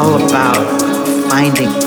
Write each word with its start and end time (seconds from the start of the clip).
all 0.00 0.24
about 0.24 0.80
finding 1.28 1.79